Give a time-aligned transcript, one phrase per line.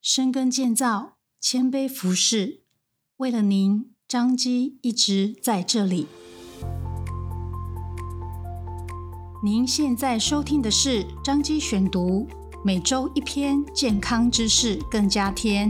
[0.00, 2.62] 深耕建造，谦卑服侍。
[3.16, 6.06] 为了您，张基一直在这里。
[9.42, 12.28] 您现在收听的是张基选读，
[12.64, 15.68] 每周一篇健康知识，更加添。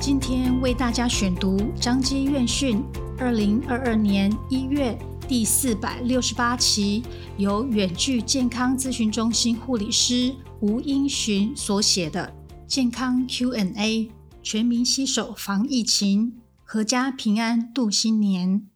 [0.00, 2.82] 今天为大家选读张基院讯
[3.18, 4.98] 二零二二年一月
[5.28, 7.02] 第四百六十八期，
[7.36, 12.34] 由远距健康咨询中心护理师吴英寻所写的
[12.66, 14.10] 健康 Q&A，
[14.42, 18.66] 全民携手防疫情，阖家平安度新年。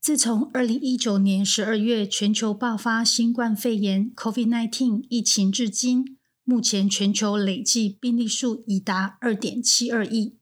[0.00, 6.18] 自从二零一九年十二月全球爆发新冠肺炎 （COVID-19） 疫情至今。
[6.44, 10.38] 目前全球累计病例数已达二点七二亿，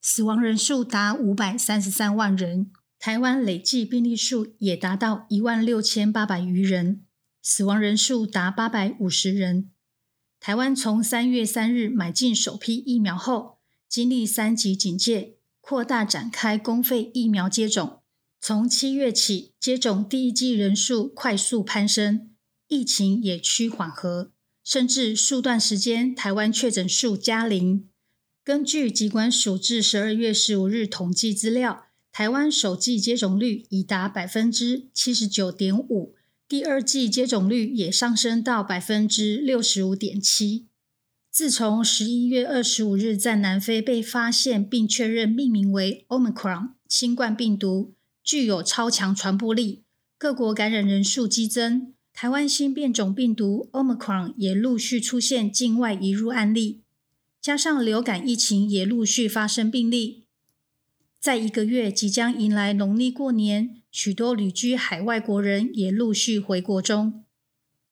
[0.00, 2.72] 死亡人数达五百三十三万人。
[2.98, 7.04] 台湾累计病例数也达到一万六千八百余人，
[7.40, 9.70] 死亡人数达八百五十人。
[10.40, 13.58] 台湾从三月三日买进首批疫苗后，
[13.88, 18.00] 经历三级警戒，扩大展开公费疫苗接种。
[18.40, 22.30] 从七月起，接种第一剂人数快速攀升，
[22.68, 24.32] 疫情也趋缓和。
[24.64, 27.88] 甚至数段时间，台湾确诊数加零。
[28.44, 31.87] 根据疾管署至十二月十五日统计资料，
[32.18, 36.16] 台湾首季接种率已达百分之七十九点五，
[36.48, 40.66] 第二季接种率也上升到百分之六十五点七。
[41.30, 49.84] 自从十一月二十五日在南非被发现并确认命名为 Omicron 新冠病毒，具有超强传播力，
[50.18, 51.94] 各国感染人数激增。
[52.12, 56.80] 台湾新变种病毒 Omicron 也陆续出现境外移入案例，
[57.40, 60.24] 加上流感疫情也陆续发生病例。
[61.20, 67.24] 在一个月即将迎来农历过年，许多旅居海外国人也陆续回国中，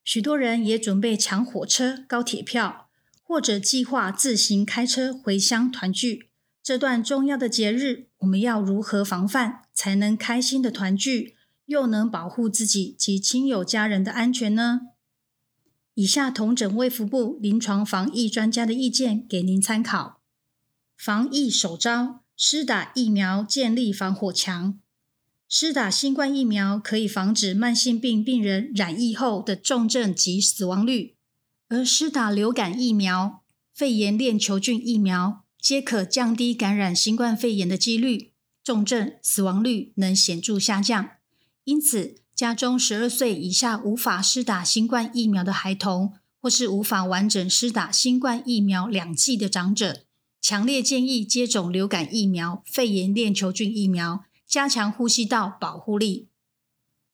[0.05, 2.89] 许多人也准备抢火车、高铁票，
[3.23, 6.31] 或者计划自行开车回乡团聚。
[6.63, 11.35] 这段重要的节日，我们要如何防范，才能开心的团聚？
[11.67, 14.83] 又能保护自己及亲友家人的安全呢？
[15.95, 20.21] 以下同整卫福部临床防疫专家的意见给您参考。
[20.97, 24.79] 防疫首招：施打疫苗，建立防火墙。
[25.49, 31.15] 施打新冠疫苗可以防止慢性病病人染疫后的重症及死亡率，
[31.71, 33.43] 而施打流感疫苗、
[33.73, 38.33] 肺炎链球菌疫苗皆可降低感染新冠肺炎的几率，
[38.63, 41.13] 重症死亡率能显著下降。
[41.65, 50.03] 因此，家中十二岁以下无法施打新冠疫苗的孩童，或是无法完整施打新冠疫苗两剂的长者，
[50.49, 56.29] 强烈建议接种流感疫苗、肺炎链球菌疫苗，加强呼吸道保护力。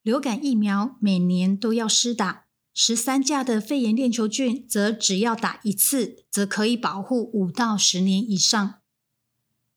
[0.03, 2.44] 流感疫苗每年都要施打，
[2.75, 8.75] 十三价的肺炎链球菌则只要打一次，则可以保护五到十年以上。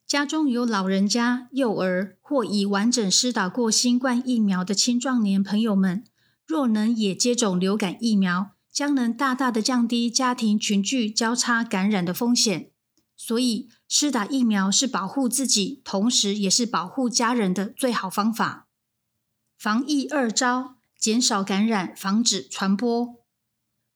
[0.05, 6.03] 家中有老人家、幼儿或已完整施打过新冠疫苗的青壮年朋友们，
[6.45, 12.71] 若能也接种流感疫苗，将能大大的降低家庭群聚交叉感染的风险。
[13.27, 18.67] 所以，施打疫苗是保护自己，同时也是保护家人的最好方法。
[19.57, 23.15] 防疫二招：减少感染，防止传播。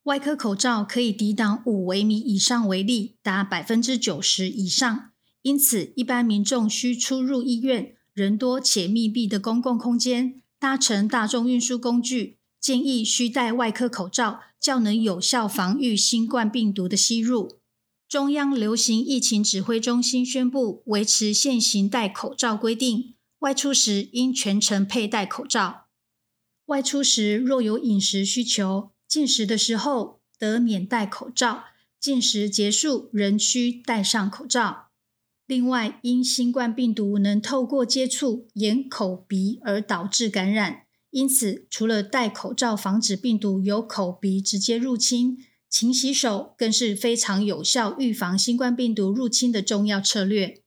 [0.02, 5.12] 外科口罩可以抵挡五微米以上微粒，达百分之九十以上。
[5.42, 17.59] 因此，一般民众需出入医院、人多且密闭的公共空间，搭乘大众运输工具，建议需戴外科口罩，较能有效防御新冠病毒的吸入。
[18.10, 25.86] 中央流行疫情指挥中心宣布，维持现行戴口罩规定，外出时应全程佩戴口罩。
[26.66, 31.66] 外出时若有饮食需求，进食的时候得免戴口罩，
[32.00, 34.88] 进食结束仍需戴上口罩。
[35.46, 45.38] 另外，因新冠病毒能透过接触眼、口、鼻而导致感染，因此除了戴口罩防止病毒由口鼻直接入侵，
[45.70, 50.60] 勤洗手更是非常有效预防新冠病毒入侵的重要策略。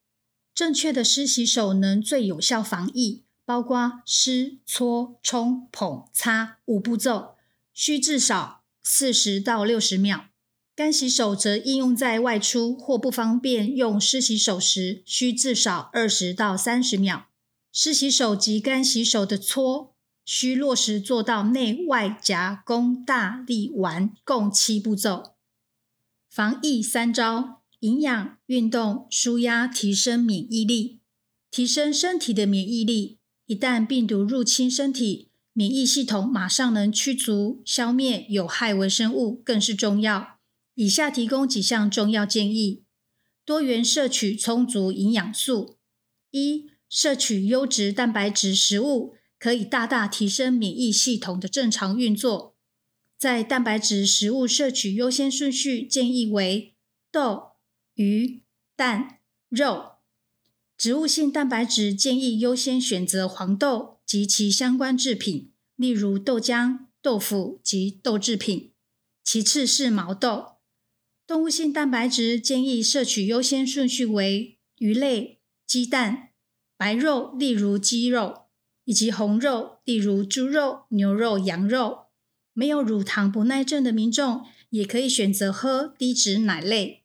[0.55, 7.35] 正确的湿洗手能最有效防疫，包括湿、搓、冲、捧、擦五步骤，
[7.73, 10.27] 需至少四十到六十秒。
[10.75, 17.27] 干洗手则应用在外出或不方便用湿洗手时，需至少二十到三十秒。
[17.71, 19.92] 湿洗手及干洗手的搓，
[20.25, 25.33] 需落实做到内外夹攻大力丸共七步骤。
[26.29, 30.99] 防疫三招：营养、运动、舒压，提升免疫力。
[31.51, 40.39] 提升身体的免疫力，一旦病毒入侵身体，免疫系统马上能驱逐、消灭有害微生物更是重要。
[40.73, 42.81] 以下提供几项重要建议：
[43.45, 45.77] 多元摄取充足营养素。
[46.31, 52.55] 一、摄取优质蛋白质食物，可以大大提升免疫系统的正常运作。
[53.17, 56.77] 在蛋白质食物摄取优先顺序建议为
[57.11, 57.57] 豆、
[57.95, 58.41] 鱼、
[58.77, 59.19] 蛋、
[59.49, 59.95] 肉。
[60.77, 68.71] 植物性蛋白质建议优先选择黄豆及其相关制品，例如豆浆、豆腐及豆制品。
[69.25, 70.53] 其次是毛豆。
[71.27, 76.29] 动物性蛋白质建议摄取优先顺序为鱼类、鸡蛋、
[76.77, 78.42] 白肉，例如鸡肉，
[78.85, 82.07] 以及红肉，例如猪肉、牛肉、羊肉。
[82.53, 87.03] 没有乳糖不耐症的民众，也可以选择喝低脂奶类。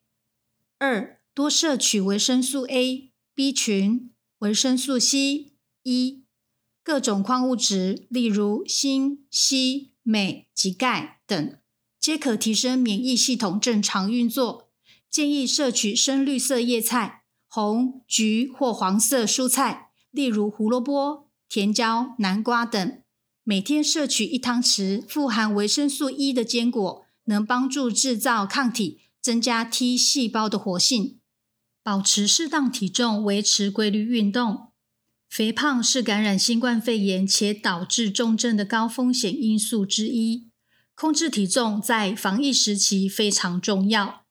[0.77, 3.09] 二、多摄取维生素 A。
[3.33, 5.53] B 群、维生素 C、
[5.83, 6.23] E、
[6.83, 11.57] 各种矿物质，例如锌、硒、镁及钙等，
[12.01, 14.69] 皆可提升免疫系统正常运作。
[15.09, 23.01] 建议摄取深绿色叶菜、红、橘或黄色蔬菜，例如胡萝卜、甜椒、南瓜等。
[23.43, 31.19] 每天摄取一汤匙富含维生素 E 的坚果，能帮助制造抗体，增加 T 细胞的活性。
[31.81, 34.67] 保持适当体重，维持规律运动。
[35.27, 40.49] 肥胖是感染新冠肺炎且导致重症的高风险因素之一。
[40.93, 44.25] 控制体重在防疫时期非常重要。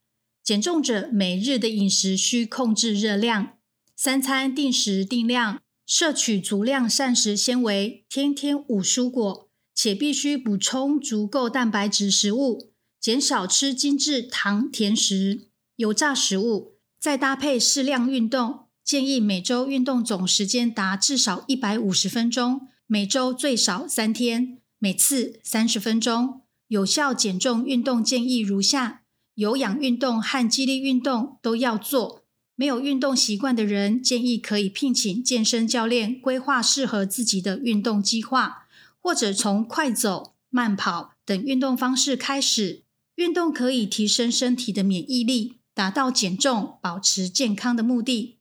[0.44, 3.54] 减重者每日的饮食需控制热量，
[3.96, 16.75] 三餐定时定量，摄取足量膳食纤维，天天五蔬果，且必须补充足够蛋白质食物，减少吃精致糖甜食、油炸食物。
[17.00, 26.43] 再搭配适量运动，建议每周运动总时间达至少一百五十分钟，每周最少三天，每次三十分钟。
[26.67, 29.05] 有效减重运动建议如下：
[29.37, 32.26] 有氧运动和肌力运动都要做。
[32.60, 38.66] 没有运动习惯的人，建议可以聘请健身教练规划适合自己的运动计划，
[39.00, 42.82] 或者从快走、慢跑等运动方式开始。
[43.14, 45.55] 运动可以提升身体的免疫力。
[45.72, 48.38] 达到减重、保持健康的目的，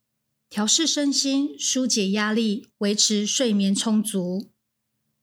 [0.49, 4.49] 调适身心、纾解压力、维持睡眠充足。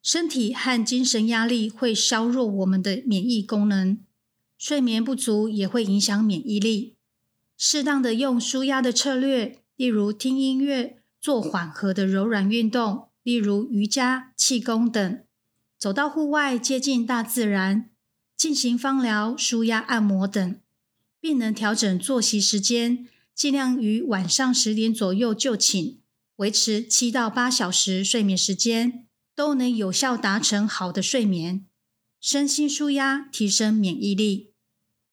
[0.00, 3.99] 身体和精神压力会削弱我们的免疫功能，
[4.56, 6.94] 睡眠不足也会影响免疫力。
[7.56, 15.24] 适当的用舒压的策略，例如听音乐、做缓和的柔软运动，例如瑜伽、气功等；
[15.78, 17.90] 走到户外，接近大自然，
[18.36, 20.60] 进行芳疗、舒压按摩等。
[21.20, 26.00] 并能调整作息时间，尽量于晚上十点左右就寝，
[26.36, 31.64] 维持七到八小时睡眠时间，都能有效达成好的睡眠。
[32.20, 34.53] 身心舒压，提升免疫力。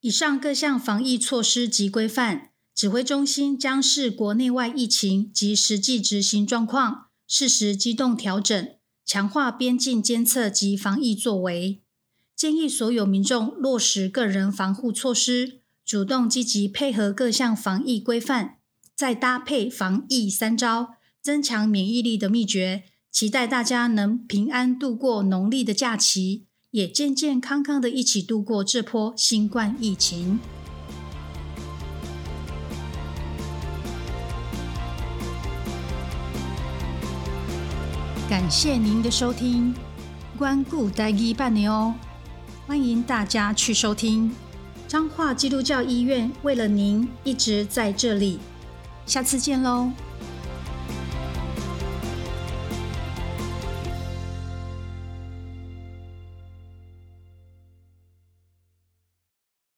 [0.02, 8.76] 以上各项防疫措施及规范，指挥中心将视国内外疫情及实际执行状况，适时机动调整，
[9.06, 11.82] 强化边境监测及防疫作为。
[12.36, 15.60] 建议所有民众落实个人防护措施。
[15.84, 18.58] 主动积极配合各项防疫规范，
[18.96, 22.86] 再搭配防疫三招，增强免疫力的秘诀。
[23.12, 30.40] 期待大家能平安度过农历的假期，也健健康康的一起度过这波新冠疫情。
[38.30, 39.74] 感谢您的收听，
[40.38, 41.94] 关顾台语伴你哦，
[42.66, 44.34] 欢迎大家去收听。
[44.88, 48.40] 彰化基督教医院为了您一直在这里，
[49.06, 49.92] 下次见喽。